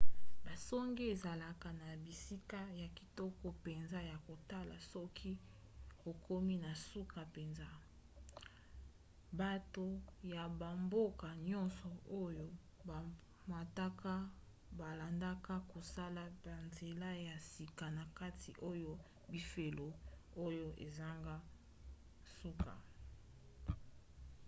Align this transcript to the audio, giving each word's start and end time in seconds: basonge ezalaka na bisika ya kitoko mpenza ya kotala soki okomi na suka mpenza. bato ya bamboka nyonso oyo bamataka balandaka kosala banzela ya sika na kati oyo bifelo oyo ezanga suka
basonge 0.45 1.03
ezalaka 1.13 1.69
na 1.81 1.85
bisika 2.05 2.59
ya 2.81 2.87
kitoko 2.97 3.45
mpenza 3.57 3.99
ya 4.11 4.17
kotala 4.27 4.75
soki 4.91 5.31
okomi 6.09 6.55
na 6.65 6.71
suka 6.89 7.19
mpenza. 7.29 7.67
bato 9.39 9.85
ya 10.33 10.43
bamboka 10.59 11.27
nyonso 11.49 11.89
oyo 12.23 12.47
bamataka 12.87 14.13
balandaka 14.79 15.53
kosala 15.71 16.21
banzela 16.43 17.09
ya 17.27 17.35
sika 17.51 17.85
na 17.97 18.03
kati 18.19 18.51
oyo 18.71 18.91
bifelo 19.31 19.87
oyo 20.45 20.65
ezanga 20.85 21.35
suka 22.37 22.73